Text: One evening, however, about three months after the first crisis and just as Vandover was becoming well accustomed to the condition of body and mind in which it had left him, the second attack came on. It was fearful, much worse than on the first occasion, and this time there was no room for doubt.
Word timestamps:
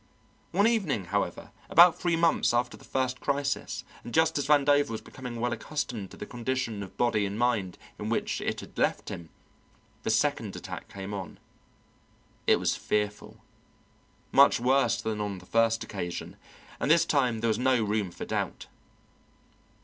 One 0.51 0.65
evening, 0.65 1.05
however, 1.13 1.51
about 1.69 1.95
three 1.99 2.15
months 2.15 2.55
after 2.55 2.75
the 2.75 2.83
first 2.83 3.19
crisis 3.19 3.83
and 4.03 4.11
just 4.15 4.35
as 4.39 4.47
Vandover 4.47 4.89
was 4.89 4.99
becoming 4.99 5.39
well 5.39 5.53
accustomed 5.53 6.09
to 6.09 6.17
the 6.17 6.25
condition 6.25 6.81
of 6.81 6.97
body 6.97 7.23
and 7.23 7.37
mind 7.37 7.77
in 7.99 8.09
which 8.09 8.41
it 8.41 8.61
had 8.61 8.79
left 8.79 9.09
him, 9.09 9.29
the 10.01 10.09
second 10.09 10.55
attack 10.55 10.87
came 10.89 11.13
on. 11.13 11.37
It 12.47 12.55
was 12.55 12.75
fearful, 12.75 13.41
much 14.31 14.59
worse 14.59 14.99
than 14.99 15.21
on 15.21 15.37
the 15.37 15.45
first 15.45 15.83
occasion, 15.83 16.35
and 16.79 16.89
this 16.89 17.05
time 17.05 17.41
there 17.41 17.47
was 17.49 17.59
no 17.59 17.83
room 17.83 18.09
for 18.09 18.25
doubt. 18.25 18.65